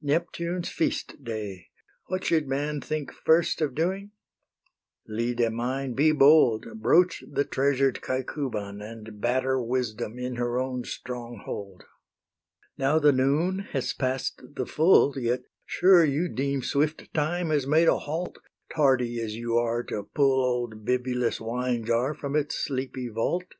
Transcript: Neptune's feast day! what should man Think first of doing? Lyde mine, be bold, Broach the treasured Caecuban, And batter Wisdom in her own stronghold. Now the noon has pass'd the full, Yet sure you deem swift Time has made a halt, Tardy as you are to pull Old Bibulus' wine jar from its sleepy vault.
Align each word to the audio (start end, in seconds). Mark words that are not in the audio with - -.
Neptune's 0.00 0.68
feast 0.68 1.24
day! 1.24 1.66
what 2.06 2.22
should 2.24 2.46
man 2.46 2.80
Think 2.80 3.10
first 3.12 3.60
of 3.60 3.74
doing? 3.74 4.12
Lyde 5.08 5.50
mine, 5.52 5.94
be 5.94 6.12
bold, 6.12 6.80
Broach 6.80 7.24
the 7.28 7.42
treasured 7.44 8.00
Caecuban, 8.00 8.80
And 8.80 9.20
batter 9.20 9.60
Wisdom 9.60 10.16
in 10.16 10.36
her 10.36 10.60
own 10.60 10.84
stronghold. 10.84 11.82
Now 12.78 13.00
the 13.00 13.10
noon 13.10 13.66
has 13.72 13.92
pass'd 13.92 14.54
the 14.54 14.64
full, 14.64 15.18
Yet 15.18 15.42
sure 15.66 16.04
you 16.04 16.28
deem 16.28 16.62
swift 16.62 17.12
Time 17.12 17.50
has 17.50 17.66
made 17.66 17.88
a 17.88 17.98
halt, 17.98 18.38
Tardy 18.72 19.20
as 19.20 19.34
you 19.34 19.58
are 19.58 19.82
to 19.82 20.04
pull 20.04 20.44
Old 20.44 20.84
Bibulus' 20.84 21.40
wine 21.40 21.84
jar 21.84 22.14
from 22.14 22.36
its 22.36 22.54
sleepy 22.54 23.08
vault. 23.08 23.54